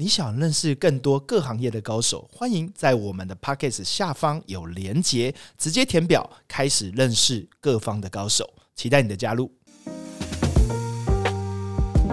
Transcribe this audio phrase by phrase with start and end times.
[0.00, 9.52] 你想认识更多各行业的高手，欢迎在我们的 p o c k e t 下方有连结，直接填表开始认识各方的高手，期待你的加入。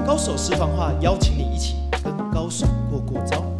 [0.05, 3.56] 高手私房话，邀请你一起跟高手过过招。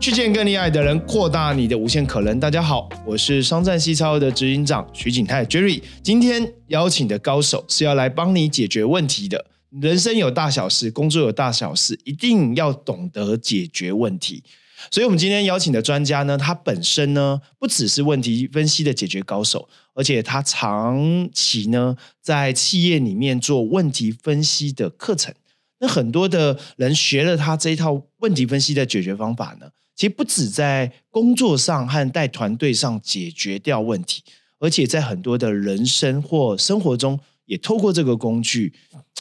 [0.00, 2.40] 去见更厉害的人，扩大你的无限可能。
[2.40, 5.82] 大家好，我是商战西超的执行长徐景泰 Jerry。
[6.02, 9.44] 今天邀请的高手是要来帮你解决问题的。
[9.68, 14.42] 人生有大小事，工作有大小事，一定要懂得解决问题。
[14.90, 25.34] 所以，我们今天邀请的专家呢，他本身呢不只是问题分析的解决高手，而且他长期呢在企业里面做问题分析的课程。
[25.78, 29.66] 那很多的人学了他这一套问题分析的解决方法呢。
[30.00, 34.22] 其实不止在工作上和带团队上解决掉问题，
[34.58, 38.72] 而且在很多的人生或生活中，也透过这个工具，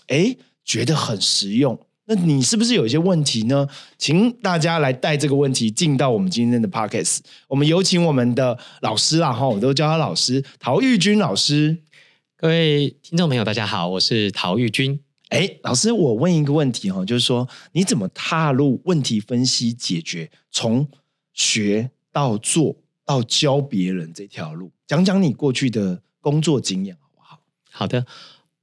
[0.07, 1.77] 哎，觉得很实用。
[2.05, 3.67] 那你是不是有一些问题呢？
[3.97, 7.17] 请大家来带这个问题进到我们今天的 podcast。
[7.49, 11.79] 我们有请我们的老师啊，哈，我都叫他老师陶玉军老师。
[12.37, 15.01] 各位听众朋友，大家好，我是陶玉军。
[15.29, 20.87] 哎，老师，我问一个问题哈，就是说你怎么踏入问题分析解决，从
[21.33, 24.71] 学到做到教别人这条路？
[24.87, 27.39] 讲讲你过去的工作经验好不好？
[27.69, 28.07] 好的，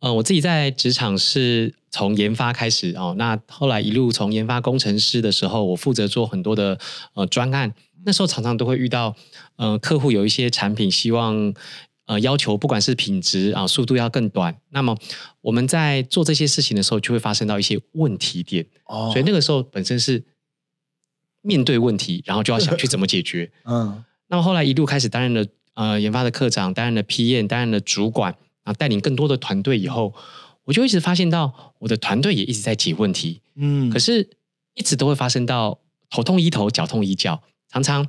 [0.00, 6.76] 呃，我自己在职场是从研发开始哦，那后来一路从研发工程师的时候，我负责做很多的
[7.14, 7.72] 呃专案，
[8.04, 9.14] 那时候常常都会遇到
[9.54, 11.54] 呃客户有一些产品希望。
[12.06, 14.56] 呃，要求不管是品质啊，速度要更短。
[14.70, 14.96] 那么
[15.40, 18.64] 我们在做这些事情的时候，就会发生到一些问题点。
[18.84, 20.24] 哦，所以那个时候本身是
[21.42, 23.50] 面对问题，然后就要想去怎么解决。
[23.66, 30.14] 嗯，那么后来一路开始担任了呃研发的科长，担任了 PM，担任了主管，然后带领更多的团队以后，
[30.62, 33.40] 我就一直发现到我的团队也一直在解问题。
[33.56, 34.30] 嗯，可是
[34.74, 38.06] 一直都会发生到头痛医头，脚痛医脚，常常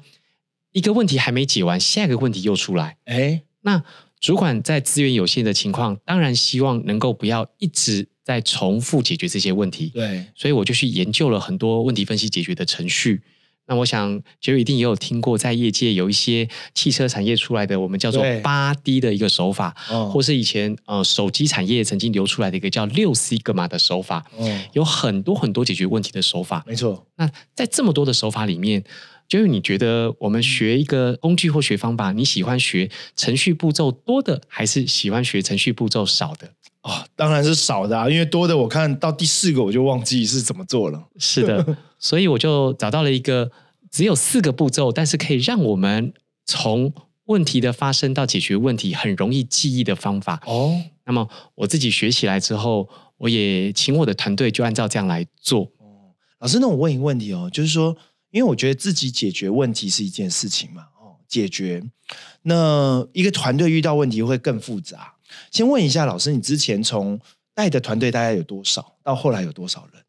[0.72, 2.98] 一个问题还没解完，下一个问题又出来。
[3.06, 3.42] 哎。
[3.68, 3.84] 那
[4.22, 9.92] 主管在资源有限的情况，当然希望能够不要一直在重复解决这些问题。
[9.94, 13.22] 对，所以我就去研究了很多问题分析解决的程序。
[13.68, 19.76] 那我想杰瑞一定也有听过，在业界有一些汽车产业出来的，我们叫做八 D 的一个手法，
[20.12, 24.26] 或是以前呃手机产业曾经流出来的一个叫六 C 格玛的手法。
[24.40, 26.64] 嗯，有很多很多解决问题的手法。
[26.66, 27.06] 没错。
[27.18, 28.84] 那在这么多的手法里面。
[29.30, 36.52] 杰瑞你觉得我们学一个工具或学方法，你喜欢学程序步骤多的，还是喜欢学程序步骤少的？
[36.82, 41.08] 哦，当然是少的啊，因为多的我看到第四个我就忘记是怎么做了。
[41.18, 43.52] 是的， 所以我就找到了一个
[43.92, 46.14] 只有四个步骤，但是可以让我们
[46.46, 46.94] 从
[47.26, 50.42] 问题的发生到解决问题很容易记忆的方法。
[50.46, 55.64] 哦，那么我自己学起来之后，我也请我的团队就按照这样来做。
[55.80, 57.98] 哦，老师，那我问一个问题哦，就是说。
[58.30, 61.82] 因为我觉得自己解决问题是一件事情嘛，哦，解决
[62.44, 65.14] 那一个团队遇到问题会更复杂。
[65.52, 67.20] 先问一下老师，你之前从
[67.54, 68.96] 带的团队大概有多少？
[69.04, 70.04] 到后来有多少人？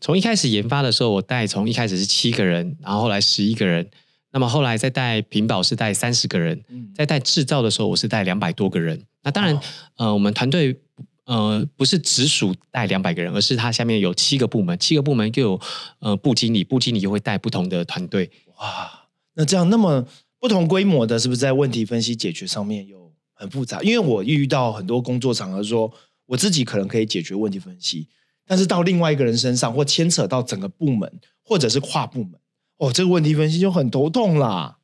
[0.00, 3.88] 从一开始研发的时候，我带从一开始是七个人，然后后来十一个人，
[4.32, 6.62] 那么后来再带屏保是带三十个人，
[6.94, 9.02] 在带制造的时候我是带两百多个人。
[9.22, 9.60] 那当然，
[9.96, 10.80] 呃，我们团队。
[11.28, 15.60] 呃，不是直属带两百个人，而是他下面有七个部门，七个部门又有
[15.98, 18.30] 呃部经理，部经理又会带不同的团队。
[18.58, 18.90] 哇，
[19.34, 20.06] 那这样那么
[20.40, 22.97] 不同规模的，是不是在问题分析解决上面有
[23.38, 23.80] 很复杂？
[23.82, 25.90] 因为我遇到很多工作场合，说
[26.26, 28.08] 我自己可能可以解决问题分析，
[28.46, 31.10] 但是到另外一个人身上，或牵扯到整个部门，
[31.42, 32.32] 或者是跨部门，
[32.78, 34.78] 哦，这个问题分析就很头痛啦，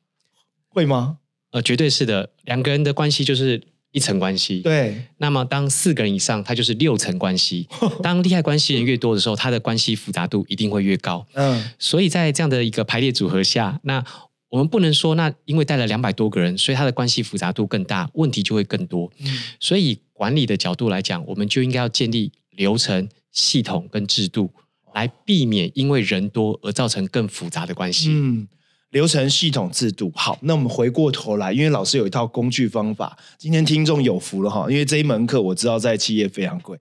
[0.69, 1.17] 会吗？
[1.51, 3.61] 呃，绝对是的，两个人的关系就是。
[3.91, 5.05] 一层关系，对。
[5.19, 7.65] 那么当四个人以上，它就是六层关系。
[8.03, 11.25] 当利害关系人越多的时候，它的关系复杂度一定会越高。
[11.31, 11.71] 嗯。
[11.79, 14.03] 所以在这样的一个排列组合下，那
[14.49, 19.11] 我们不能说，那因为带了两百多个人，所以他的关系复杂度更大，问题就会更多。
[19.19, 19.27] 嗯。
[19.59, 24.53] 所以管理的角度来讲，我们就应该要建立流程、系统跟制度，
[24.93, 28.09] 来避免因为人多而造成更复杂的关系。
[28.11, 28.47] 嗯。
[28.95, 36.79] 流程、系统、制度，好，那我们回过头来，因为老师有一套工具方法，今天听众有福了哈，因为这一门课我知道在企业非常贵，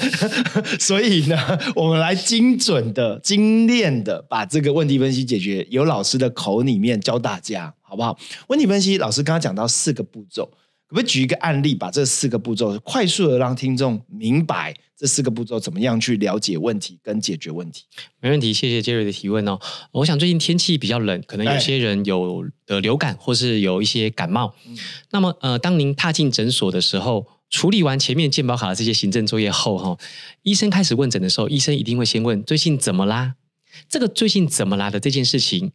[0.80, 1.36] 所以呢，
[1.76, 8.18] 我们来精准的、精炼的把这个问题分析解决，由老师的口里面教大家，好不好？
[8.46, 10.50] 问题分析，老师刚刚讲到四个步骤。
[10.94, 17.82] 可不可以举一个案例，把这四个步骤快速的让听众明白这四个步骤怎么样去了解问题跟解决问题？
[18.20, 19.58] 没问题，谢谢杰瑞的提问哦。
[19.90, 24.54] 我想最近天气比较冷，可能有些人有的流感或是有一些感冒。
[25.10, 29.98] 那么呃，当您踏进诊所的时候，处理完前面健保卡的这些行政作业后，哈，
[30.42, 33.34] 医生开始问诊的时候，医生一定会先问最近怎么啦？
[33.88, 35.72] 这个最近怎么啦的这件事情，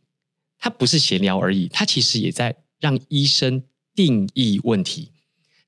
[0.58, 3.64] 它不是闲聊而已，它其实也在让医生
[4.00, 5.12] 定义问题。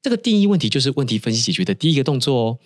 [0.02, 2.60] 这个定义问题就是问题分析解决的第一个动作哦。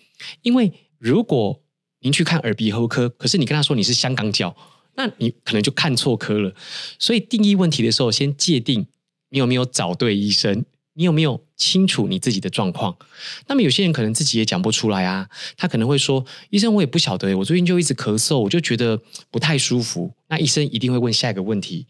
[0.43, 1.59] 因为如果
[2.01, 4.55] 您去看耳鼻喉科，可是你跟他说你是香港脚，
[4.95, 6.53] 那你可能就看错科了。
[6.99, 8.85] 所以定义问题的时候，先界定
[9.29, 10.63] 你有没有找对医生，
[10.93, 12.95] 你有没有清楚你自己的状况。
[13.47, 15.27] 那么有些人可能自己也讲不出来啊，
[15.57, 19.01] 他可能会说：“医生，我也不晓得，我最近就一直咳嗽，我就觉得
[19.31, 21.87] 不太舒服。”那医生一定会问下一个问题：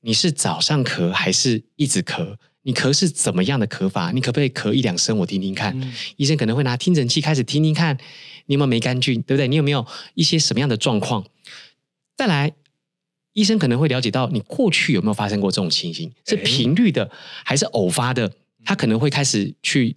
[0.00, 2.36] 你是早上咳还是一直咳？
[2.62, 4.10] 你咳是怎么样的咳法？
[4.12, 5.74] 你可不可以咳一两声，我听听看？
[6.16, 7.96] 医生可能会拿听诊器开始听听看，
[8.46, 9.48] 你有没有梅杆菌，对不对？
[9.48, 11.26] 你有没有一些什么样的状况？
[12.16, 12.52] 再来，
[13.32, 17.10] 医生可能会了解到你过去有没有发生过这种情形，是频率的
[17.44, 18.32] 还是偶发的？
[18.64, 19.96] 他可能会开始去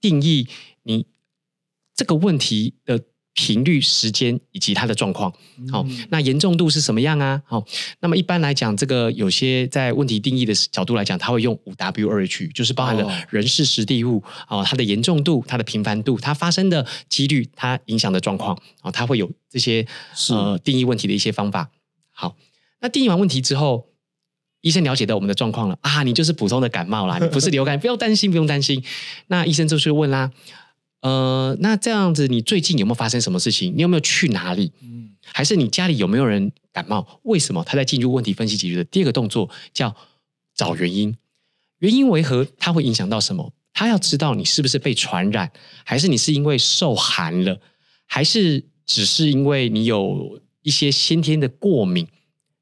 [0.00, 0.48] 定义
[0.84, 1.06] 你
[1.94, 3.04] 这个问题的。
[3.34, 5.32] 频率、时间以及它的状况，
[5.70, 7.42] 好，那严重度是什么样啊？
[7.46, 7.64] 好，
[8.00, 19.86] 那么一般来讲，这个有些在问题定义的角度来讲，它会用五 W 二 H，就是包含了人事、时地物啊，它的严重度、它的频繁度、它发生的几率、它影响的状况啊，它会有这些
[20.28, 21.70] 呃定义问题的一些方法。
[22.10, 22.36] 好，
[22.82, 23.86] 那定义完问题之后，
[24.60, 28.84] 医生了解到我们的状况了啊，你就是普通的感冒啦，你不是流感， 不要担心，不用担心。
[29.28, 30.30] 那医生就去问啦。
[31.02, 33.76] 呃，那这样子，你最近有没有发生什么事情？
[33.76, 34.72] 你有没有去哪里？
[34.80, 37.20] 嗯，还是你家里有没有人感冒？
[37.24, 37.62] 为什么？
[37.64, 39.94] 他在进入问题分析解决的第二个动作叫
[40.54, 41.16] 找原因，
[41.78, 42.46] 原因为何？
[42.56, 43.52] 它会影响到什么？
[43.74, 45.50] 他要知道你是不是被传染，
[45.84, 47.60] 还是你是因为受寒了，
[48.06, 52.06] 还是只是因为你有一些先天的过敏？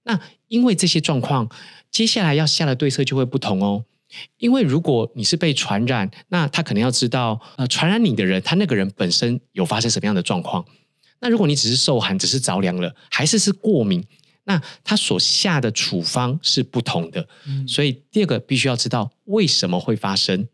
[0.05, 1.51] 那因为这些状况，
[1.91, 3.85] 接下来要下的对策就会不同哦。
[4.39, 10.65] 因为如果你是被传染，那他可能要知道，呃，传染你的人，他那个人本身有发生什么样的状况。
[11.21, 14.03] 那如果你只是受寒，只是着凉了，还是是过敏，
[14.45, 17.29] 那他所下的处方是不同的。
[17.69, 20.49] 所以第二个必须要知道为什么会发生，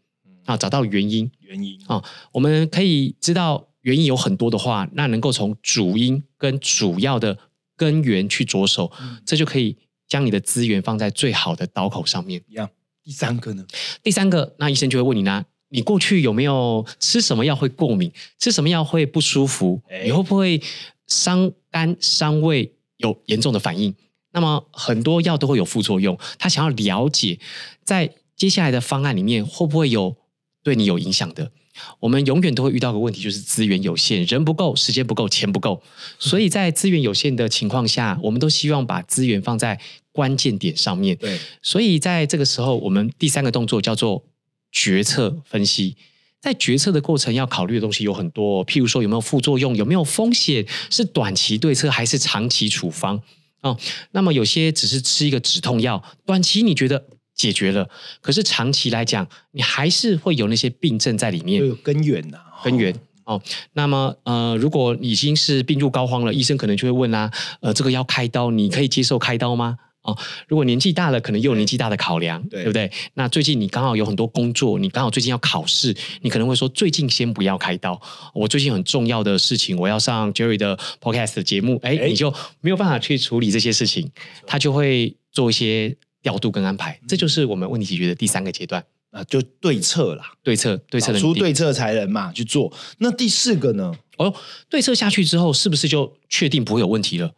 [0.45, 1.31] 啊，找到原因。
[1.41, 7.39] 原因啊，我们可以知道原因有很多的话，那能够从主因跟主要的
[7.77, 8.91] 根源去着手，
[9.25, 12.43] 这就可以将你的资源放在最好的刀口上面。
[12.49, 12.69] 一样。
[13.07, 13.65] 第三个呢？
[14.03, 18.11] 第三个，那医生就会问你呢：你过去有没有吃什么药会过敏？
[18.41, 19.81] 吃什么药会不舒服？
[20.03, 20.61] 你会不会
[21.07, 23.95] 伤肝伤胃有严重的反应？
[24.33, 26.19] 那么很多药都会有副作用。
[26.37, 27.39] 他想要了解，
[27.85, 30.17] 在接下来的方案里面会不会有
[30.65, 31.53] 对你有影响的？
[32.01, 35.81] 我们永远都会遇到个问题，就是资源有限，人不够，时间不够，钱不够。
[36.19, 39.79] 所以在资源有限的情况下，我们都希望把资源放在
[40.17, 41.15] 关键点上面。
[41.17, 44.25] 对，所以在这个时候，我们第三个动作叫做
[44.73, 45.97] 决策分析。
[46.41, 53.21] 在决策的过程要考虑的东西有很多，譬如说有没有副作用，有没有风险，是短期对策还是长期处方
[53.61, 53.77] 哦，
[54.13, 57.05] 那么有些只是吃一个止痛药，短期你觉得？
[57.37, 57.87] 解决了，
[58.23, 63.39] 可是长期来讲，你还是会有那些病症在里面，有根源呐，根源哦。
[63.75, 67.31] 那么呃，如果已经是病入膏肓了，医生可能就会问啦，
[67.61, 69.77] 呃，这个要开刀，你可以接受开刀吗？
[70.07, 70.17] 哦，
[70.49, 72.91] 如果年纪大了，可能又有年纪大的考量，对不对？
[73.15, 78.01] 那最近你刚好有很多工作，你刚好最近要考试，你可能会说最近先不要开刀，
[78.33, 84.11] 我最近很重要的事情，我要上 Jerry 的 Podcast 节目，哎，你就没有办法去处理这些事情，
[84.47, 85.97] 他就会做一些。
[86.23, 92.73] 调度跟安排，这就是我们问题解决的第三个阶段啊，就对策啦，对策对策出对策才能嘛去做。
[92.99, 93.95] 那第四个呢？
[94.17, 94.35] 哦，
[94.69, 97.31] 对策下去之后，是不是就确定不会有问题了？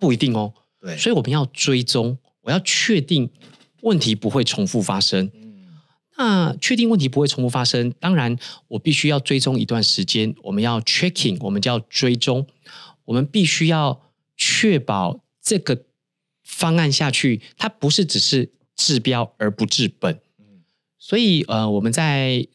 [0.00, 0.52] 不一定哦。
[0.82, 3.30] 对，所以我们要追踪，我要确定
[3.80, 5.30] 问题不会重复发生。
[6.18, 8.36] 那确定问题不会重复发生，当然
[8.68, 10.34] 我必须要追踪一段时间。
[10.42, 12.46] 我们要 checking，我们叫追踪，
[13.06, 14.02] 我们必须要
[14.36, 15.84] 确保这个。
[16.44, 20.20] 方案下去，它不是只是治标而不治本。
[20.98, 22.46] 所以呃，我们在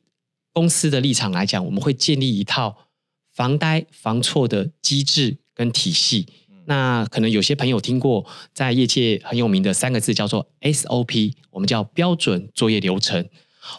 [0.52, 2.90] 公司的立场来讲，我们会建立一套
[3.32, 6.28] 防呆防错的机制跟体系。
[6.70, 13.26] 那可能有些朋友听过，在业界很有名的三个字叫做 SOP，我们叫标准作业流程。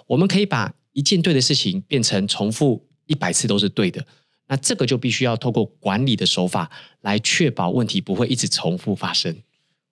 [0.07, 4.03] 我们可以把一件对的事情变成重复一百次都是对的。
[4.47, 6.71] 那这个就必须要透过管理的手法
[7.03, 9.37] 来确保问题不会一直重复发生。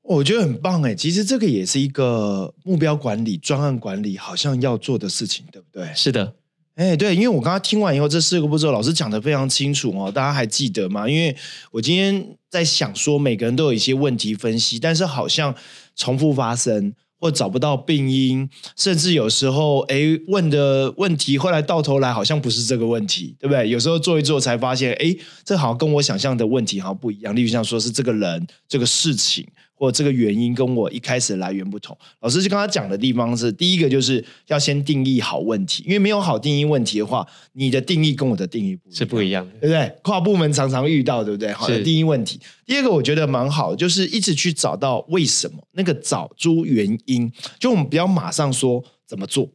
[0.00, 5.92] 我觉得很棒哎，其实这个也是一个目标管理、专案管理好像要做的事情，对不对？
[5.94, 6.34] 是的，
[6.76, 11.08] 哎，对，因为我刚刚听完以后，这四个步骤老师讲的非常清楚哦，大家还记得吗？
[11.08, 11.34] 因为
[11.70, 15.54] 我今天在想说，每个人都有一些问题分析，但是好像
[15.94, 19.96] 重复发生，或找不到病因，甚至有时候哎
[20.28, 23.66] 问的问题，后来到头来好像不是这个问题，对不对？
[23.70, 25.16] 有时候做一做才发现，哎，
[25.46, 27.34] 这好像跟我想象的问题好像不一样。
[27.34, 29.46] 例如像说是这个人、这个事情。
[29.78, 39.94] 或这个原因跟我一开始来源不同，老师就跟他讲的地方是：第一个就是要先定义好问题，因为没有好定义问题的话，你的定义跟我的定义不是不一样的，对不对？
[40.02, 41.52] 跨部门常常遇到，对不对？
[41.52, 42.40] 好的定义问题。
[42.64, 47.30] 第二个我觉得蛮好，就是一直去找到为什么，那个找出原因，
[47.60, 49.46] 就我们不要马上说怎么做，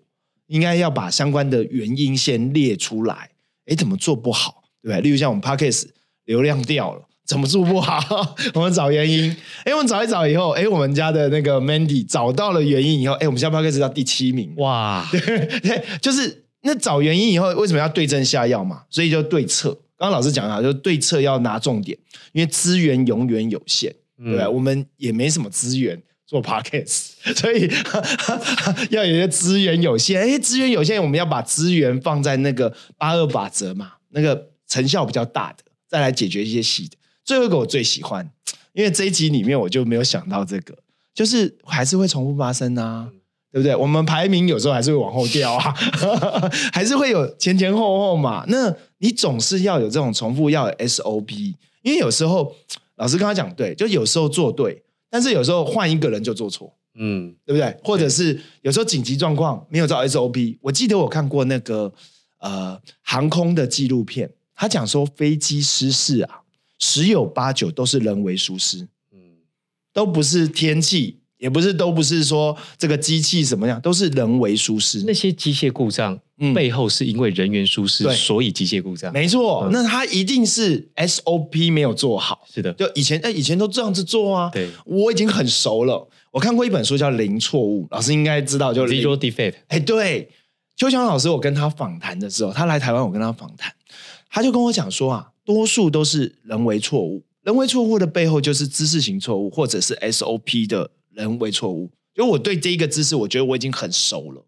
[0.47, 3.31] 应该要把相关的原因先列出来。
[3.65, 5.01] 哎，怎么做不好，对不对？
[5.01, 5.87] 例如像我们 Podcast
[6.25, 7.07] 流量掉了。
[7.25, 8.35] 怎么做不好？
[8.53, 9.35] 我们找原因。
[9.63, 14.53] 哎，我们找一找以后，哎，我们家的那个 Mandy 找到了原因以后，哎，我们现在 p 开始到第七名。
[14.57, 18.83] 哇， 对，就是那找原因以后，为什么要对症下药嘛？
[18.89, 19.69] 所以就对策。
[19.97, 21.97] 刚刚老师讲了，就对策要拿重点，
[22.33, 24.49] 因为资源永远有限，对吧？
[24.49, 27.71] 我们也没什么资源做 podcast， 所以
[28.89, 30.19] 要有些资源有限。
[30.21, 36.97] 哎，资源有限，我们要把资源放在那个八二法则嘛，那个成效比较大的，再来解决一些细的。
[37.23, 38.29] 最后一个我最喜欢，
[38.73, 40.77] 因为这一集里面我就没有想到这个，
[41.13, 43.09] 就是还是会重复发生啊，
[43.51, 43.75] 对不对？
[43.75, 45.73] 我们排名有时候还是会往后掉啊，
[46.73, 48.45] 还是会有前前后后嘛。
[48.47, 52.55] 那你总是要有这种重复，要有 SOP，因为有时候
[52.95, 57.77] 老师跟他讲对，就有时候做对，但是有时候换一个人就做错，嗯，对不对？
[57.83, 60.57] 或者是有时候紧急状况没有照 SOP。
[60.61, 61.91] 我记得我看过那个
[62.39, 66.40] 呃航空的纪录片，他讲说飞机失事啊。
[66.81, 69.19] 十有八九都是人为疏失，嗯，
[69.93, 75.03] 都不是天气，也不是都不是说这个机器怎么样，都是人为疏失。
[75.03, 76.19] 那些机械故障
[76.55, 79.13] 背后是因为人员疏失，所以机械故障。
[79.13, 82.47] 没错，那他一定是 SOP 没有做好。
[82.51, 84.49] 是的，就以前哎，以前都这样子做啊。
[84.51, 86.09] 对，我已经很熟了。
[86.31, 89.53] 我看过一本书叫《零错误》，老师应该知道，就 Zero Defect。
[89.67, 90.31] 哎，对，
[90.75, 93.71] 邱强老师，我跟他访谈的时候，他来台湾，我跟他访谈，
[94.31, 95.30] 他就跟我讲说啊。
[95.45, 101.91] 多数都是人为错误，人为错误的背后就是知识型错误，或者是 SOP 的人为错误。
[102.13, 104.45] 就我对这一个知识，我觉得我已经很熟了，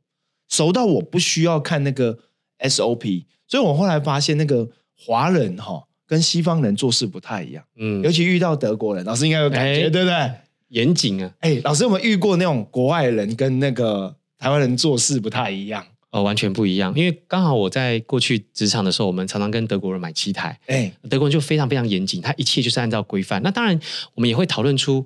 [0.49, 2.19] 熟到我不需要看那个
[2.59, 3.25] SOP。
[3.47, 7.63] 所以我后来发现，那个华人哈跟西方人做事不太一样。
[7.77, 10.31] 嗯，尤其遇到德国人，老师应该有感觉，对不对？
[10.69, 11.31] 严谨啊！
[11.41, 15.85] 哎，老师有没有遇过那种国外人跟那个台湾人做事不太一样？
[16.13, 23.41] 呃，完全不一样，因为刚好我在过去职场的时候，我们常常跟德国人买机台，哎，德国人就非常非常严谨，他一切就是按照规范。
[23.41, 23.79] 那当然，
[24.13, 25.03] 我们也会讨论出，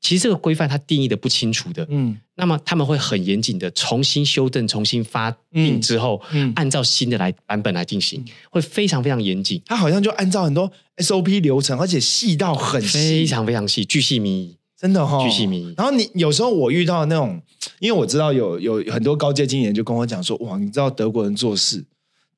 [0.00, 9.60] 其实这个规范它定义的不清楚的，嗯，那么他们会很严谨的重新修正、重新发定之后，嗯，按照新的来版本来进行，会非常非常严谨。
[9.66, 14.56] 他好像就按照很多 SOP 流程，而且细到很非常非常细，巨细靡遗。
[14.78, 15.74] 真的哈，巨细迷。
[15.76, 17.40] 然后你有时候我遇到那种，
[17.78, 21.82] 因为我知道有有很多高阶经理人就跟我讲说，哇，你知道德国人做事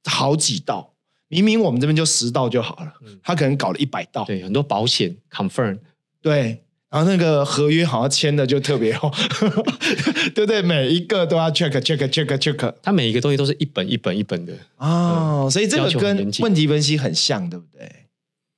[0.05, 0.93] 好几道，
[1.27, 2.93] 明明我们这边就十道就好了，
[3.25, 4.25] 他可能搞了一百道。
[4.25, 5.79] 对，很多保险 confirm，
[6.23, 9.11] 对，然后那个合约好像签的就特别厚，
[10.33, 10.63] 对不对？
[10.63, 17.91] 每一个都要 check check check check，他每一个东西都是一本一本一本的哦，所以这个跟问题分析很像，对不对？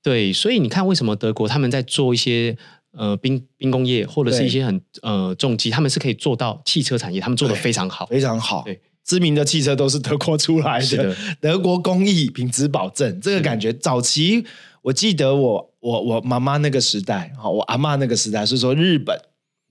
[0.02, 2.58] 对，所以你看为什么德国他们在做一些。
[2.92, 8.62] 呃，兵兵工业或者是一些很呃重机，他们是可以做到汽车产业，他们做的非常好，非常好。
[8.64, 13.72] 对，知名的汽车都是德国出来的，德国工艺品质保证，这个感觉。
[13.72, 14.44] 早期
[14.82, 19.16] 我记得我我我妈妈那个时代，哈，我阿妈那个时代是说日本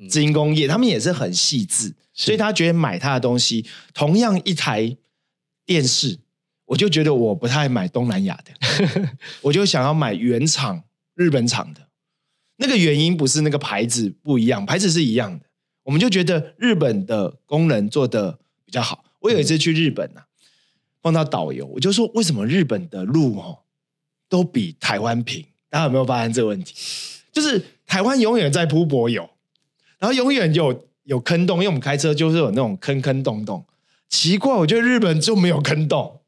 [0.09, 4.95] 知音工业，他们也是很细致，所以他觉得买他的东西，同样一台
[5.65, 6.19] 电视，
[6.67, 9.09] 我就觉得我不太买东南亚的，
[9.43, 10.83] 我就想要买原厂
[11.15, 11.88] 日本厂的。
[12.61, 15.45] 那个原因不是那个牌子不一样，牌子是一样的。
[15.83, 19.05] 我们就觉得日本的工人做的比较好。
[19.21, 20.21] 我有一次去日本呐，
[21.01, 23.59] 碰到导游，我就说为什么日本的路哦
[24.27, 25.45] 都比台湾平？
[25.69, 26.75] 大家有没有发现这个问题？
[27.31, 29.29] 就是台湾永远在铺柏油，
[29.97, 33.65] 然后永远有有坑洞，因为我们开车就是有那种坑坑洞洞。
[34.09, 36.21] 奇怪，我觉得日本就没有坑洞。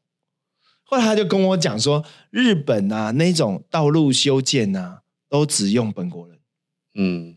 [0.84, 5.01] 后来他就跟我讲说，日本啊那种道路修建啊。
[5.32, 6.38] 都只用本国人，
[6.92, 7.34] 嗯，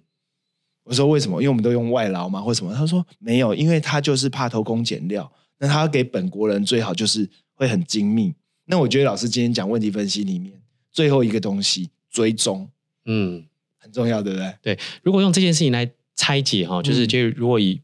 [0.84, 1.42] 我说为什么？
[1.42, 2.42] 因为我们都用外劳嘛？
[2.42, 2.76] 或什么？
[2.76, 5.32] 他说没有，因为他就是怕偷工减料。
[5.60, 8.34] 那他给本国人最好就是会很精密。
[8.66, 10.62] 那我觉得老师今天讲问题分析里面
[10.92, 12.70] 最后一个东西追踪，
[13.06, 13.46] 嗯，
[13.78, 14.54] 很重要，对不对？
[14.62, 14.80] 对。
[15.02, 17.80] 如果用这件事情来拆解哈，就是就如果以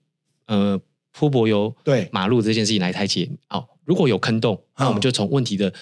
[0.48, 0.78] 呃
[1.14, 5.74] 铺柏油对马路这件事情来拆解，哦，如果有坑洞，那我们就从问题的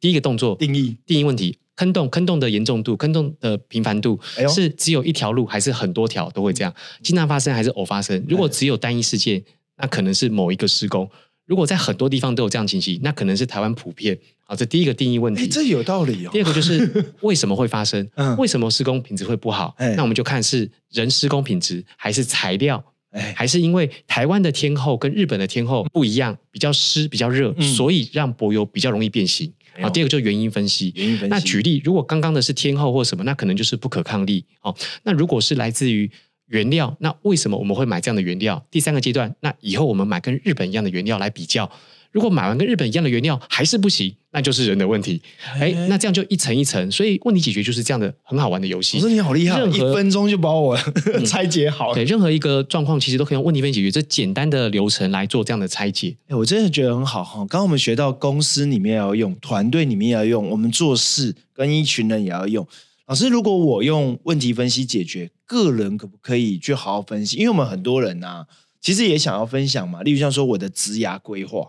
[0.00, 1.56] 第一个动作定义定义问题。
[1.80, 6.74] 坑洞坑洞的严重度、坑洞的频繁度哎是只有一条路，还是很多条都会这样？
[7.02, 8.22] 经常发生还是偶发生？
[8.28, 9.42] 如果只有单一事件，
[9.78, 11.06] 那可能是某一个施工；
[11.46, 14.18] 如果在很多地方都有这样情形，那可能是台湾普遍。
[14.44, 15.48] 好，这第一个定义问哎，题。
[15.48, 16.42] 这有道理哦第。
[16.42, 16.86] 二个就是
[17.22, 18.36] 为什么会发生嗯？
[18.36, 19.94] 为什么施工品质会不好哎？
[19.96, 29.50] 那我们就看是人施工品质，还是材料，哎，还是因为台湾的天候跟日本的天候不一样，比较湿、比较热，嗯所以让柏油比较容易变形。
[29.76, 30.92] 没有好，第二个就是原因分析。
[30.96, 31.30] 原因分析。
[31.30, 34.74] 那举例，如果刚刚的是天后或什么，那可能就是不可抗力哦。
[35.02, 36.10] 那如果是来自于
[36.46, 38.64] 原料，那为什么我们会买这样的原料？
[38.70, 41.70] 第三个阶段，那以后我们买跟日本一样的原料来比较，
[42.12, 45.20] 如果买完跟日本一样的原料还是不行，那就是人的问题。
[45.60, 49.02] 哎，那这样就一层一层，所以问题解决就是这样的很好玩的游戏我。
[49.02, 50.76] 说你好厉害，任何一分钟就把我
[51.24, 51.94] 拆解好。
[51.94, 56.16] 对，任何一个状况其实都可以用问题分析解决这简单的流程来做这样的拆解。
[56.28, 57.38] 哎，我真的觉得很好哈。
[57.40, 62.66] 刚刚我们学到公司里面也要用，团队里面也要用，我们做事跟一群人也要用。
[63.06, 67.36] 老师，如果我用问题分析解决，个人可不可以去好好分析？
[67.36, 68.46] 因为我们很多人呐、
[68.80, 70.02] 其实也想要分享嘛。
[70.04, 71.66] 例如像说我的职涯规划，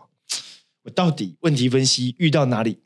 [0.84, 2.80] 我到底问题分析遇到哪里，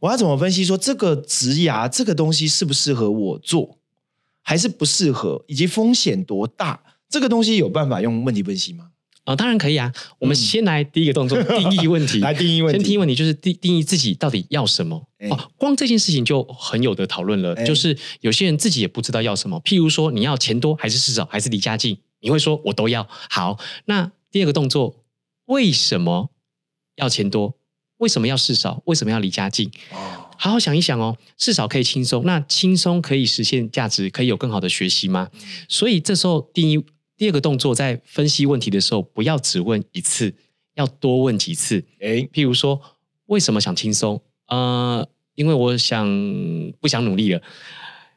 [0.00, 3.78] 我要怎么分析说这个职涯这个东西适不适合我做，
[4.42, 6.80] 还是不适合，以及风险多大？
[7.08, 8.90] 这个东西有办法用问题分析吗？
[9.24, 9.92] 啊、当然可以啊。
[10.18, 12.18] 我们先来第一个动作，定义问题。
[12.18, 15.06] 嗯 来定义问题先定义问题就是定定义自己到底要什么。
[15.18, 17.54] 哎哦，光这件事情就很有的讨论了。
[17.54, 23.06] 哎就是有些人自己也不知道要什么，譬如说你要钱多还是事少还是离家近，你会说我都要。
[23.28, 25.04] 好，那第二个动作，
[25.46, 26.30] 为什么
[27.00, 27.56] 要钱多？
[27.98, 28.82] 为什么要事少？
[28.86, 29.70] 为什么要离家近？
[29.92, 35.28] 哦，好好想一想哦，事少可以轻松，那轻松可以实现价值，可以有更好的学习吗？
[35.68, 36.82] 所以这时候第一
[37.16, 40.34] 第二个动作，在分析问题的时候，不要只问一次，
[40.76, 41.84] 要多问几次。
[42.00, 42.80] 哎，譬如说，
[43.26, 44.22] 为什么想轻松？
[44.46, 46.06] 呃，因为我想
[46.80, 47.42] 不想努力了。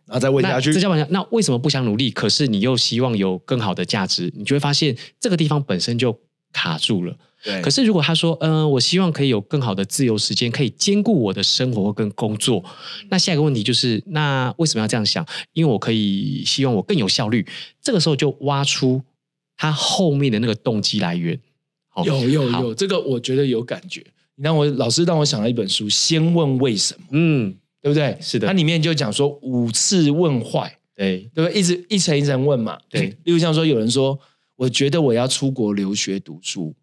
[0.05, 2.09] 然后再问下去那这，叫讲，那为什么不想努力？
[2.09, 6.17] 可是你又希望有更好的价值，你就会发现这个地方本身就
[6.53, 7.17] 卡住了。
[7.43, 12.63] 对可是如果他说，嗯、我希望可以有更好的自由时间，可以兼顾我的生活跟工作，
[13.09, 15.25] 那下一个问题就是，那为什么要这样想？
[15.51, 17.45] 因为我可以希望我更有效率。
[17.81, 19.01] 这个时候就挖出
[19.57, 21.37] 他后面的那个动机来源。
[21.89, 24.03] 好有有有，这个我觉得有感觉。
[24.35, 28.17] 你让我老师让我想到一本书，先问为什么，嗯，对不对？
[28.19, 31.59] 是的它里面就讲说五次问坏，对，对不对？
[31.59, 32.79] 一直一层一层问嘛。
[32.89, 34.17] 对例如像说有人说，
[34.55, 36.73] 我觉得我要出国留学读书，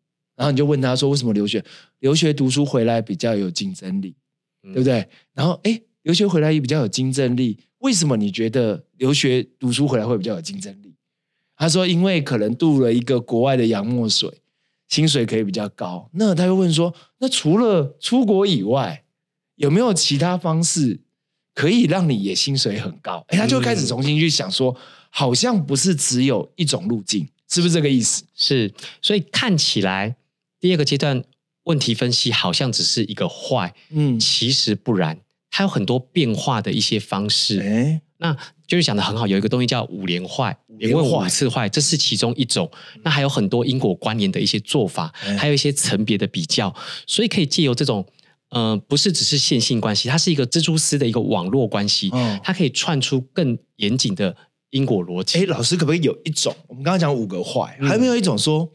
[0.40, 1.62] 然后你就问他说，为什么留学？
[1.98, 4.14] 留学读书回来比较有竞争力，
[4.62, 5.06] 嗯对不对？
[5.34, 10.94] 然后哎，留学回来也比较有竞争力，为什么你觉得留学读书回来会比较有竞争力？
[11.56, 14.40] 他说，因为可能渡了一个国外的洋墨水，
[14.88, 16.08] 薪水可以比较高。
[16.14, 19.04] 那他又问说，那除了出国以外，
[19.56, 21.00] 有没有其他方式
[21.52, 23.22] 可以让你也薪水很高？
[23.28, 24.74] 哎，他就开始重新去想说，
[25.10, 28.24] 好像不是只有一种路径，是不是这个意思？
[28.34, 28.72] 是，
[29.02, 30.16] 所以看起来
[30.60, 31.24] 第二个阶段
[31.64, 35.18] 问题分析好像只是一个坏，嗯，其实不然，
[35.50, 37.60] 它有很多变化的一些方式。
[37.60, 42.70] 哎，那就是讲的很好，有一个东西叫五连坏，连五次坏，这是其中一种。
[43.02, 46.74] 那还有很多因果关联的一些做法哎，还有一些层别的比较，
[47.06, 48.06] 所以可以借由这种。
[48.50, 54.36] 呃，不是只是线性关系，它是一个蜘蛛丝的一个网络关系，哦它可以串出更严谨的
[54.70, 55.38] 因果逻辑。
[55.38, 56.52] 哎，老师可不可以有一种？
[56.66, 58.68] 我们刚刚讲五个坏，嗯还有没有一种说，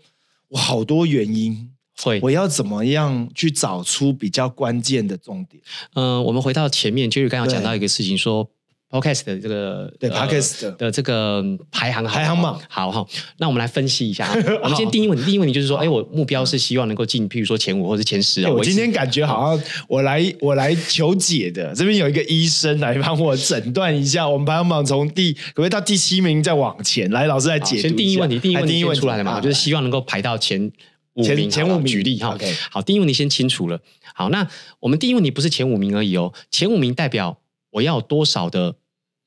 [0.47, 5.61] 我好多原因，会，我要怎么样去找出比较关键的重点？
[5.93, 8.47] 嗯、我们回到前面，就是刚刚对讲到一个事情，说
[8.91, 13.05] podcast 的这个对呃 podcast 的的这个排行排行榜好哈。
[13.37, 18.47] 那我们来分析一下啊， 我们先第一问题，第一问题就是说，哎，我目标是希望能够进，譬如说前五或者前十啊。
[18.47, 27.09] 哎我今天感觉好像我来我来求解的，这边有一个医生来帮我诊断一下，我们排行榜从第可不可以到第七名再往前？
[27.11, 27.81] 来，老师来解。
[27.81, 30.71] 先第一问题，第一问题出来了嘛，啊就是希望能够排到前五
[31.23, 32.53] 前五名举例哈 OK。
[32.69, 33.79] 好，第一问题先清楚了。
[34.13, 34.47] 好，那
[34.79, 37.39] 我们第一问题不是前五名而已哦，前五名代表
[37.71, 38.75] 我要多少的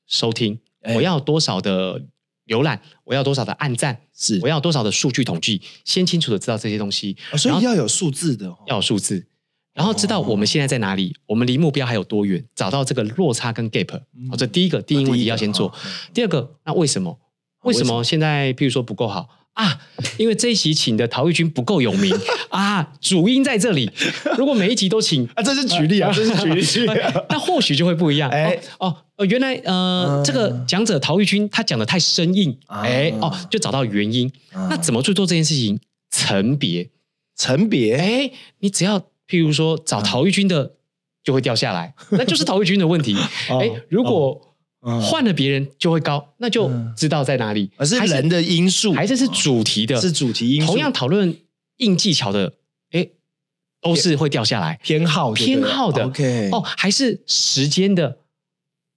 [0.07, 2.03] 收听，哎我要多少的
[2.47, 9.27] 浏览，我要多少的按赞，是我要多少的数据统计，先清楚的知道这些东西，哦所以要有数字的哦，要有数字，
[9.73, 13.99] 然后知道我们现在在哪里，我们离目标还有多远，找到这个落差跟 gap。
[14.29, 15.67] 好，这第一个第一个问题要先做。
[15.69, 15.73] 哦
[16.13, 17.19] 第二个，那为什么？
[17.63, 19.79] 为什么么现在譬如说不够好啊？
[20.17, 22.13] 因为这一期请的陶玉君不够有名
[22.49, 23.89] 啊，主因在这里。
[24.37, 26.91] 如果每一集都请啊，这是举例啊， 这是举例。
[27.29, 28.29] 那或许就会不一样。
[28.29, 28.95] 哎哦
[29.27, 34.31] 原来呃，嗯这个讲者陶玉君他讲的太生硬，啊哎哦，就找到原因。
[34.53, 35.77] 那怎么去做这件事情？
[36.09, 36.89] 层别，
[37.35, 37.95] 层别？
[37.97, 40.71] 哎，你只要譬如说找陶玉君的
[41.21, 43.13] 就会掉下来，那就是陶玉君的问题。
[43.49, 44.48] 哦哎，如果嗯
[44.81, 47.69] 换了别人就会高，那就知道在哪里。
[47.77, 51.35] 而是人的因素，还是是主题的，是主题因素，同样讨论
[51.77, 52.53] 硬技巧的，
[52.91, 53.07] 哎，
[53.81, 54.79] 都是会掉下来。
[54.81, 58.19] 偏好偏好的，OK，哦，还是时间的，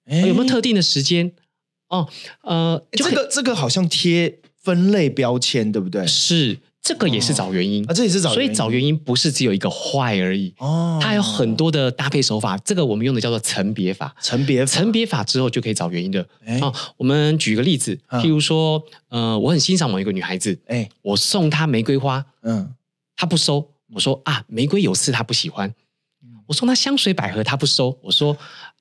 [0.05, 1.33] 哎有没有特定的时间？
[1.88, 2.09] 哦，
[2.42, 6.07] 呃，这个这个好像贴分类标签，对不对？
[6.07, 7.88] 是这个也是找原因。
[7.88, 8.47] 啊，这也是找原因。
[8.47, 12.59] 所以找原因不是只有一个坏而已，哦，它有很多的搭配手法。
[12.59, 14.12] 这个我们用的叫做层别法。
[14.21, 14.73] 层别法。
[14.73, 16.27] 层别法之后就可以找原因的。
[16.45, 16.59] 哎。
[16.61, 18.21] 哦，我们举个例子，嗯。
[18.21, 20.88] 譬如说，呃，我很欣赏某一个女孩子，哎。
[21.03, 22.75] 我送她玫瑰花，嗯。
[23.14, 25.73] 她不收，我说啊，玫瑰有刺，她不喜欢。
[26.25, 26.42] 嗯。
[26.49, 28.37] 我送她香水百合，她不收，我说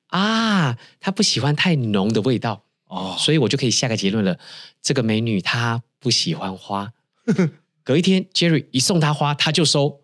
[0.08, 4.40] 啊，她不喜欢太浓的味道，哦，所以我就可以下个结论了，
[4.82, 6.92] 这个美女她不喜欢花。
[7.84, 10.02] 隔一天，Jerry 一送他花，他就收。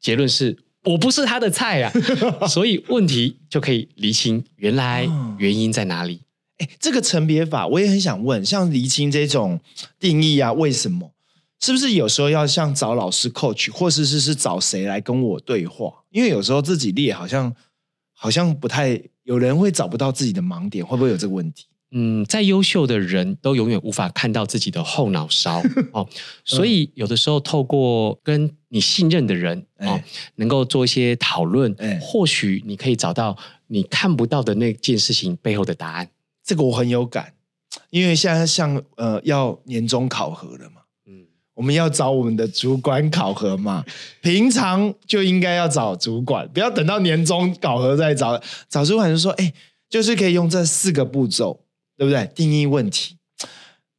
[0.00, 1.92] 结论是我不是他的菜啊，
[2.48, 6.22] 所以问题就可以厘清原来哦原因在哪里。
[6.58, 9.60] 哎，这个层别法我也很想问，像厘清这种
[9.98, 11.12] 定义啊，为什么？
[11.60, 15.92] 是不是有时候要像找老师 coach，或是是是找谁来跟我对话？
[16.10, 17.54] 因为有时候自己列好像
[18.14, 21.66] 好像不太，有人会找不到自己的盲点，会不会有这个问题？
[21.92, 25.60] 嗯，再优秀的人都永远无法看到自己的后脑勺
[25.92, 26.08] 哦，
[26.44, 30.04] 所以有的时候透过跟你信任的人哦哎，
[30.36, 36.08] 能够做一些讨论哎，或许你可以找到你看不到的那件事情背后的答案。
[36.44, 37.32] 这个我很有感，
[37.90, 43.84] 因为现在像呃要年终考核了嘛，嗯，我们要找我们的主管考核嘛，
[44.22, 48.40] 平常就应该要找主管，不要等到年终考核再找。
[48.68, 49.52] 找主管就说，哎，
[49.88, 51.60] 就是可以用这四个步骤，
[52.00, 52.26] 对不对？
[52.34, 53.18] 定义问题。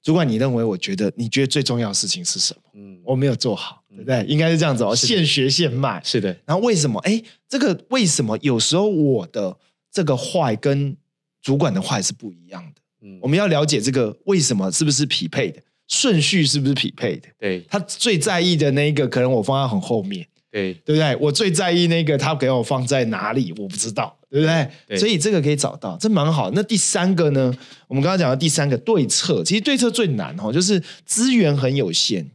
[0.01, 0.63] 主管，你认为？
[0.63, 2.61] 我觉得你觉得最重要的事情是什么？
[2.73, 4.25] 嗯，我没有做好，对不对？
[4.25, 6.01] 应该是这样子哦，现学现卖。
[6.03, 6.99] 是的，然后为什么？
[7.01, 9.55] 哎，这个为什么有时候我的
[9.91, 10.97] 这个坏跟
[11.43, 12.81] 主管的坏是不一样的？
[13.03, 17.29] 嗯我们要了解这个为什么是不是匹配的，顺序是不是匹配的？
[17.37, 21.15] 对他最在意的那一个，可能我放在很后面，对对不对？
[21.15, 24.67] 我最在意那个，他给我放在哪里，我不知道，对不对？
[24.87, 26.51] 对所以这个可以找到，这蛮好。
[26.51, 27.53] 那第三个呢？
[27.87, 32.29] 我们刚刚讲的第三个对策，其实对策最难哦，就是资源很有限。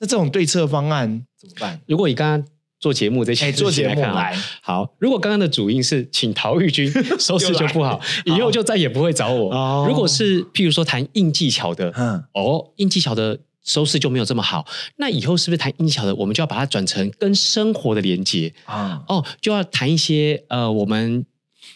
[0.00, 1.80] 那这种对策方案怎么办？
[1.86, 9.52] 如果你刚刚做节目这些哎，做节目来，好，如果刚刚的主因是请陶玉君 收视就不好，以后就再也不会找我。
[9.52, 18.52] 哦如果是譬如说谈硬技巧的，嗯，哦，硬技巧的收视就没有这么好，那以后是不是谈硬技巧的，我们就要把它转成跟生活的连接。
[18.64, 21.26] 啊，哦，就要谈一些呃我们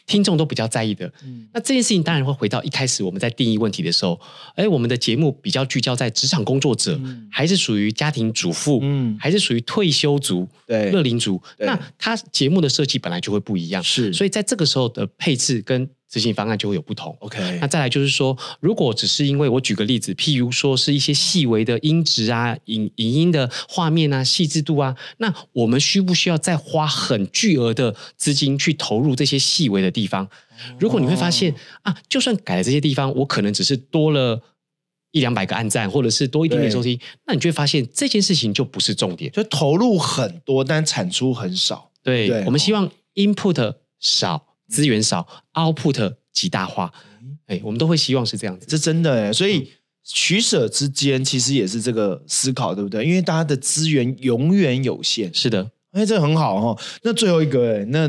[0.07, 1.13] 听众都比较在意的。
[1.23, 1.47] 嗯。
[1.53, 4.19] 那这件事情当然会回到一开始我们在定义问题的时候，
[4.57, 7.29] 哎，我们的节目比较聚焦在职场工作者，嗯。
[7.31, 9.15] 还是属于家庭主妇，嗯。
[9.21, 10.91] 还是属于退休族、对。
[10.91, 11.43] 乐龄族？
[11.59, 14.11] 那它节目的设计本来就会不一样，是。
[14.15, 17.17] 所以在这个时候的配置跟执行方案就会有不同。
[17.21, 30.29] OK，那再来就是说，如果只是因为我举个例子，譬如说是一些细微的音质啊、影影音的画面啊、细致度啊，那我们需不需要再花很巨额的资金去投入这些细微的地方？
[30.79, 34.39] 如果你会发现啊，就算改了这些地方，我可能只是多了
[35.13, 39.33] 一两百个按赞，或者是多一点点收听，那你就会发现这件事情就不是重点。
[39.33, 41.91] 就投入很多，但产出很少。
[42.03, 46.93] 对，对我们希望 input 少，资源少，output 极大化。
[47.47, 48.67] 哎，我们都会希望是这样子。
[48.67, 49.73] 这真的哎，所嗯以
[50.05, 53.05] 取舍之间其实也是这个思考，对不对？
[53.05, 56.79] 因为大家的资源永远有限，是的，哎，这很好哦。
[57.03, 58.09] 那最后一个哎，那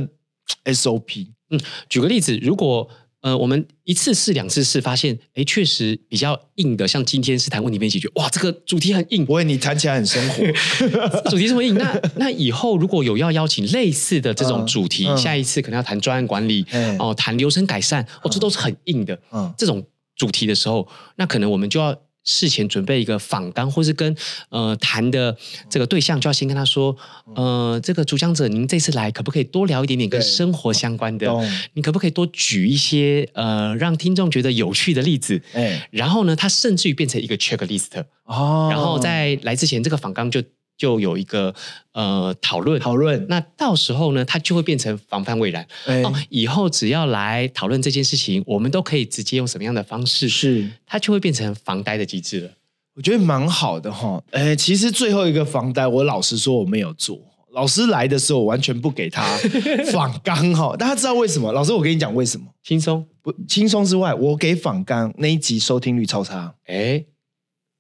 [0.74, 2.89] SOP 嗯举个例子，如果
[3.24, 10.44] 呃我们一次试、两次试，发现哎确实比较硬的，像今天是谈问题分析，觉得哇这个主题很硬，不会你谈起来很生活，
[11.32, 15.16] 主题这么硬，那那以后如果有要邀请类似的这种主题，嗯。
[15.16, 19.18] 嗯下一次可能要谈专案管理哎哦，谈流程改善哦，这都是很硬的。
[19.32, 19.54] 嗯。
[19.58, 19.82] 这种
[20.16, 24.16] 主题的时候，那可能我们就要事前准备一个访纲，或是跟
[24.50, 25.38] 呃谈的
[25.70, 26.96] 这个对象，就要先跟他说，
[27.36, 31.32] 呃，这个主讲者，您这次来可不可以多聊一点点跟生活相关的？
[31.74, 35.42] 你可不可以多举一些呃让听众觉得有趣的例子？
[35.54, 40.42] 哎然后呢，他甚至于变成一个 checklist，哦，然后在来之前，这个访纲就
[40.84, 41.56] 就有一个
[41.93, 42.78] 呃讨论。
[42.82, 45.65] 讨论那到时候呢，它就会变成防范未然。
[45.86, 50.69] 哎哦，以后只要来讨论这件事情，我们都可以直接用什么样的方式，是。
[50.86, 52.52] 它就会变成防呆的机制了。
[52.96, 54.22] 我觉得蛮好的哈。
[54.32, 57.17] 哎，其实最后一个防呆，我老实说我没有做。
[57.54, 59.24] 老师来的时候，我完全不给他
[59.93, 60.76] 仿纲哈。
[60.76, 61.54] 大家知道为什么？
[61.54, 62.46] 老师，我跟你讲为什么？
[62.62, 66.56] 轻松，不轻松之外，我给仿纲那一集收听率超差。
[66.65, 67.06] 哎，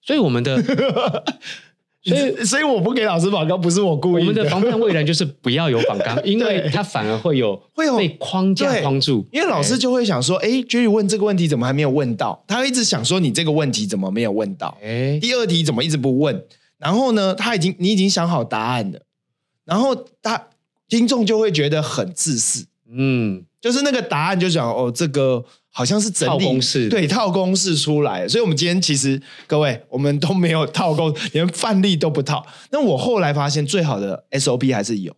[0.01, 0.63] 所以我们的
[2.03, 9.25] 所以所以我不给老师仿纲，不是我故意我们的防范未然就是不要有仿纲， 因为对它反而会有会有被框架框住。
[9.31, 12.43] 因为老师就会想说，哎，Jerry 问这个问题怎么还没有问到？
[12.47, 14.77] 他一直想说你这个问题怎么没有问到？
[14.83, 16.43] 哎，第二题怎么一直不问？
[16.77, 18.99] 然后呢，他已经你已经想好答案了，
[19.63, 20.47] 然后他
[20.89, 28.27] 听众就会觉得很自私，嗯，就是那个答案就想哦，这个好像是整理套公式对，套公式出来。
[28.27, 32.45] 所以，我们今天其实各位，我们都没有套公，连范例都不套。
[32.71, 35.15] 那我后来发现，最好的 SOP 还是有，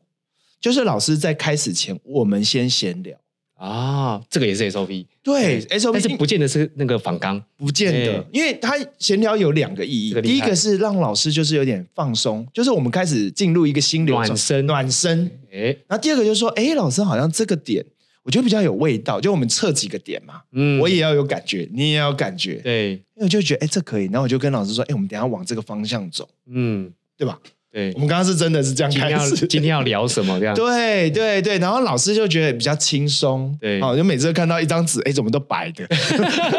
[0.62, 3.18] 就是老师在开始前，我们先闲聊。
[3.58, 7.42] 啊，这个也是 SOP，对但 SOP 是不见得是那个仿纲。
[7.58, 10.22] 不见得，因为他闲聊有两个意义这个。
[10.22, 15.32] 第一个是让老师就是有点放松，就是我们开始进入一个心流暖身暖身。
[15.54, 17.86] 哎，然后第二个就是说，哎，老师好像这个点，
[18.26, 24.06] 我觉得比较有味道，就我们测几个点嘛，嗯我也要有感觉，你也要有感觉，对，因为我就觉得，哎，这可以。
[24.06, 27.40] 然后我就跟老师说，哎，我们等一下往这个方向走，嗯，对吧？
[27.72, 28.00] 对我。
[28.00, 30.40] 们刚刚是真的是这样开始，今天要聊什么？
[30.40, 35.88] 这样 对对对，然后老师就觉得比较轻松，对好，就每次看到一张纸，哎，怎么都白的，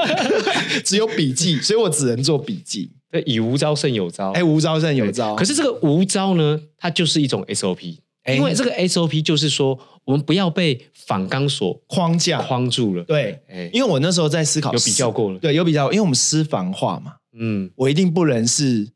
[0.85, 2.91] 只有笔记，所以我只能做笔记。
[3.11, 4.33] 对，以无招胜有招。
[4.33, 7.99] 哎，无招胜有招，可是这个无招呢，它就是一种 SOP，哎
[8.35, 13.05] 因为这个 SOP 就是说，我们不要被反纲所框架框住了。
[13.05, 18.89] 对，哎，因为我那时候在思考，有比较过了对，有比较，因为我们私房话嘛，嗯我一定不能是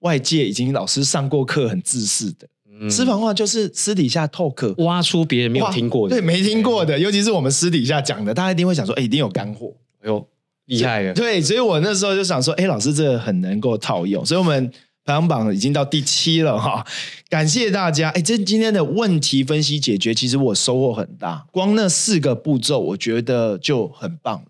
[0.00, 2.48] 外界已经老师上过课很自私的，
[2.80, 4.74] 嗯私房话就是私底下 talk，。
[4.84, 9.74] 挖出别人没有听过的，对，没听过的，尤其是我们私底下讲的，大家一定会想说，哎，一定有干货。
[10.00, 10.24] 哎呦，
[10.66, 11.12] 厉害了。
[11.12, 14.70] 对，所以我那时候就想说，哎，老师这个很能够套用，所以我们
[15.08, 16.86] 排行榜已经到第七了哈，
[17.30, 18.10] 感谢大家。
[18.10, 24.48] 哎，这今天的问题分析解决，其实我收获很大，光那四个步骤，我觉得就很棒了。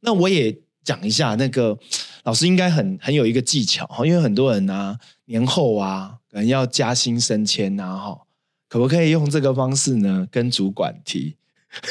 [0.00, 1.78] 那我也讲一下，那个
[2.24, 8.18] 老师应该很很有一个技巧哈，因为很多人啊年后啊可能要加薪升迁呐哈，
[8.66, 11.36] 可不可以用这个方式呢跟主管提？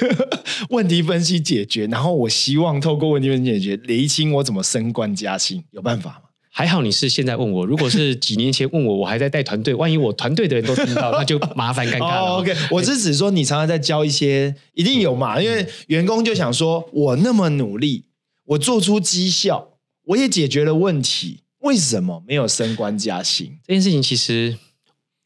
[0.72, 6.27] 问题分析解决，然后我希望透过问题分析解决，厘清我怎么升官加薪，有办法吗？
[6.58, 12.32] 还好你是现在问我，如果是几年前问我，我还在带团队，万一我团队的人都听到，那就麻烦尴尬了。
[12.34, 18.06] 哦，OK，我是指说你常常在教一些，一定有嘛，因为员工就想说，我那么努力，
[18.44, 19.74] 我做出绩效，
[20.06, 23.60] 我也解决了问题，为什么没有升官加薪？
[23.68, 24.58] 这件事情其实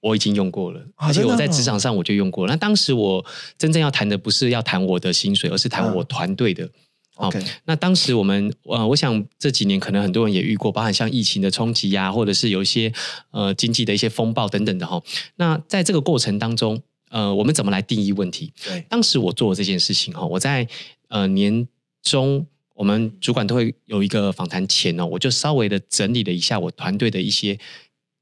[0.02, 2.52] 我已经用过了，啊而且我在职场上我就用过了。
[2.52, 3.26] 那当时我
[3.58, 6.70] 真正要谈的不是要谈我的薪水，而是谈我团队的。
[7.16, 7.30] 好
[7.66, 12.92] 那当时我们呃，我想这几年可能很多人也遇过，包含像疫情的冲击呀、或者是有一些
[13.32, 15.02] 呃经济的一些风暴等等的哈。
[15.36, 18.52] 那在这个过程当中，呃，我们怎么来定义问题？
[18.64, 20.68] 对，当时我做了这件事情哈，我在
[21.10, 21.68] 呃年
[22.02, 27.60] 中，我们主管都会有一个访谈前哦，我就稍微的整理了一下我团队的一些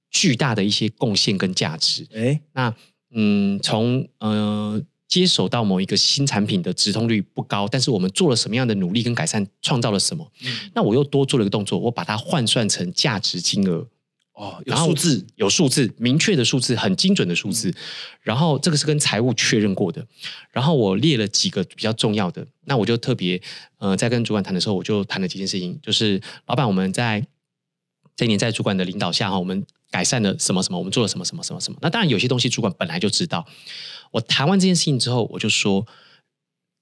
[0.09, 2.05] 巨大的一些贡献跟价值。
[2.13, 2.75] 哎，那
[3.11, 10.31] 嗯，从呃接手到某一个新产品的直通率不高，但是我们做了什么样的努力跟改善，创造了什么？
[10.75, 13.87] 那我又多做了一个动作，我把它换算成价值金额。
[14.33, 17.73] 哦，有数字，有数字，明确的数字，很精准的数字。
[18.21, 20.05] 然后这个是跟财务确认过的。
[20.51, 23.41] 然后我列了几个比较重要的，那我就特别
[23.79, 27.25] 呃，在跟主管谈的时候，我就谈了几件事情，就是老板，我们在
[28.15, 31.77] 这一年在主管的领导下哈，我们改善了什么什么，我们做了什么什么什么什么。
[31.81, 33.45] 那当然有些东西主管本来就知道。
[34.11, 35.85] 我谈完这件事情之后，我就说。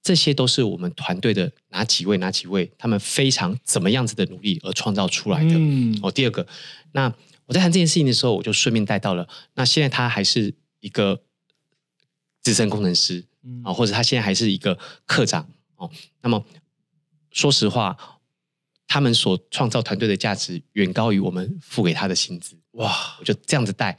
[0.00, 5.50] 这些都是我们团队的哪几位哪几位，他们非常怎么样子的努力而创造出来的。
[5.54, 6.46] 嗯，哦，第二个，
[6.92, 7.12] 那
[7.44, 11.20] 我在谈这件事情的时候，我就顺便带到了，那现在他还是一个
[12.40, 15.90] 资深工程师嗯啊、或者他现在还是一个课长哦。
[16.22, 16.42] 那么
[17.30, 17.94] 说实话，
[18.86, 22.56] 他们所创造团队的价值远高于我们付给他的薪资。
[22.72, 23.98] 哇，我就这样子带，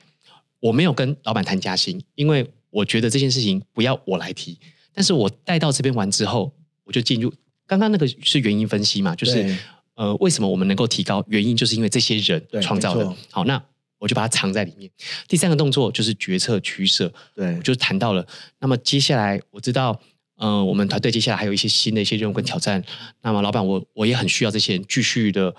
[0.60, 4.58] 我没有跟老板谈加薪，因为我觉得这件事情不要我来提。
[4.94, 6.52] 但是我带到这边完之后，
[6.84, 7.34] 我就进入
[7.66, 9.58] 刚刚那个是原因分析嘛，就是
[9.94, 11.24] 呃，为什么我们能够提高？
[11.28, 13.16] 原因就是因为这些人创造的。
[13.32, 13.62] 好，那
[13.98, 14.90] 我就把它藏在里面。
[15.28, 18.26] 第三个动作就是决策取舍，对我，就谈到了。
[18.60, 20.00] 那么接下来我知道，
[20.38, 22.84] 呃，我们团队接下来还有一些新的一些任务跟挑战。
[23.22, 25.50] 那么老板，我我也很需要这些人继续的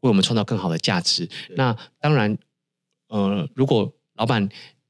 [0.00, 1.28] 为我们创造更好的价值。
[1.56, 2.36] 那当然，
[3.08, 4.48] 呃，如果老板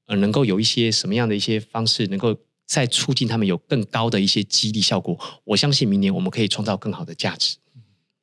[0.08, 7.56] 呃能够有一些什么样的一些方式，能够再促进他们有更高的一些激励效果，我相信明年我们可以创造更好的价值。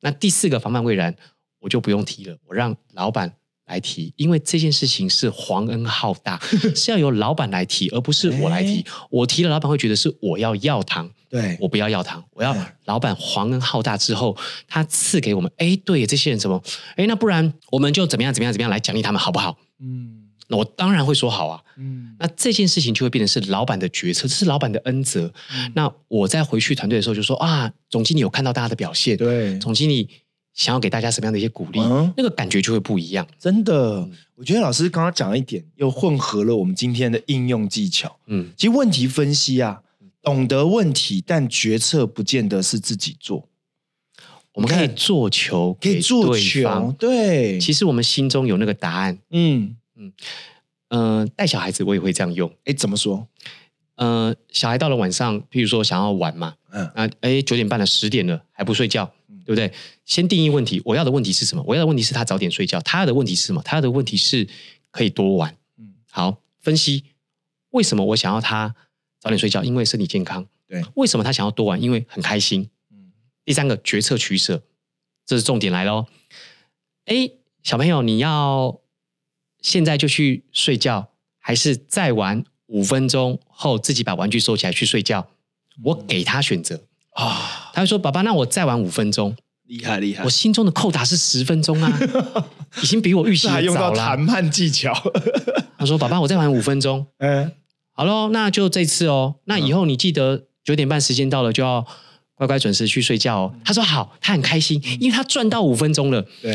[0.02, 1.16] 那第四个防范未然，
[1.60, 3.32] 我就不用提了，我让老板
[3.66, 6.38] 来提，因为这件事情是皇恩浩大，
[6.76, 8.84] 是要由老板来提，而不是我来提。
[9.10, 14.36] 我提了，老板会觉得是我要要糖，对，我不要要糖，我要老板皇恩浩大之后，
[14.68, 16.62] 他赐给我们，哎，对这些人什么，
[16.94, 19.58] 哎，那不然我们就怎么样怎么样怎么样来奖励他们，好不好？
[19.80, 21.62] 嗯那我当然会说好啊。
[21.78, 25.32] 嗯那这件事情就会变成是老板的决策，这是老板的恩泽。
[25.52, 30.08] 嗯那我在回去团队的时候就说啊，总经理有看到大家的表现，对，总经理
[30.54, 33.26] 想要给大家什么样的一些鼓励，嗯那个感觉就会不一样。
[33.38, 38.18] 真的，我觉得老师刚刚讲了一点，又混合了我们今天的应用技巧。
[38.26, 39.82] 嗯，其实问题分析啊，
[40.22, 43.46] 懂得问题，但决策不见得是自己做，
[44.54, 46.90] 我们可以做球，可以做球方。
[46.94, 49.18] 对，其实我们心中有那个答案。
[49.30, 50.12] 嗯，嗯、
[50.88, 52.52] 呃带小孩子我也会这样用。
[52.64, 53.26] 哎，怎么说？
[53.96, 59.10] 呃，小孩到了晚上，譬如说想要玩嘛，嗯啊，哎，九点半了，十点了还不睡觉，
[59.44, 59.72] 对不对？
[60.04, 61.64] 先定义问题，我要的问题是什么？
[61.66, 63.62] 我要的问题是他早点睡觉，他要的问题是什么？
[63.64, 64.46] 他要的问题是
[64.90, 65.56] 可以多玩。
[65.78, 67.04] 嗯好，分析
[67.70, 68.74] 为什么我想要他
[69.18, 70.46] 早点睡觉，因为身体健康。
[70.68, 71.80] 对，为什么他想要多玩？
[71.80, 72.68] 因为很开心。
[72.90, 73.12] 嗯
[73.46, 74.62] 第三个决策取舍，
[75.24, 76.06] 这是重点来喽。
[77.06, 77.30] 哎，
[77.62, 78.80] 小朋友，你要
[79.66, 81.08] 现在就去睡觉，
[81.40, 85.26] 还是再玩五分钟后自己把玩具收起来去睡觉？
[85.82, 89.34] 我给他选择，啊，他会说：“爸爸，那我再玩五分钟。
[89.64, 92.00] 厉害厉”害我，心中的扣打是十分钟啊，
[92.80, 94.16] 已经比我预期这还用到的早了。
[94.16, 94.94] 谈判技巧。
[95.76, 97.04] 他说：“爸爸，我再玩五分钟。
[97.18, 97.50] 嗯，”
[97.90, 99.34] 好喽，那就这次哦。
[99.46, 101.84] 那以后你记得九点半时间到了就要
[102.36, 103.54] 乖乖准时去睡觉哦。
[103.64, 106.24] 他说：“好。”他很开心，因为他赚到五分钟了。
[106.40, 106.52] 对，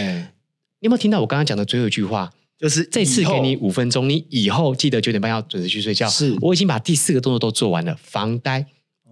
[0.79, 2.31] 你有没有听到我刚刚讲的最后一句话？
[2.61, 6.07] 就是这次给你五分钟，你以后记得九点半要准时去睡觉。
[6.07, 8.67] 是我已经把第四个动作都做完了，防呆，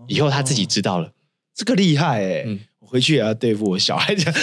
[0.08, 1.12] 以后他自己知道了。
[1.56, 4.34] 这个厉害哎、嗯我回去也要对付我小孩讲。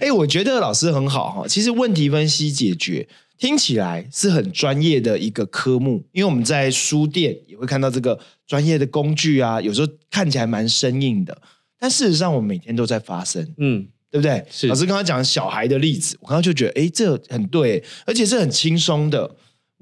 [0.00, 1.48] 哎、 我觉得老师很好哈。
[1.48, 3.08] 其实问题分析解决
[3.38, 11.40] 听起来是很专业的一个科目，因为我们在书店也会看到这个专业的工具啊，有时候看起来蛮生硬的，
[11.78, 13.54] 但事实上我们每天都在发生。
[13.58, 14.44] 嗯，对不对？
[14.50, 19.36] 是老师刚刚讲小孩的例子，我刚刚就觉得，哎，这很对，而且是很轻松的